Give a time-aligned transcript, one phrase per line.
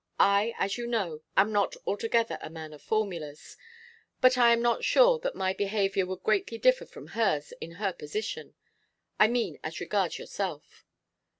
[0.19, 3.55] I, as you know, am not altogether a man of formulas,
[4.19, 7.93] but I am not sure that my behaviour would greatly differ from hers in her
[7.93, 8.55] position;
[9.19, 10.87] I mean as regards yourself.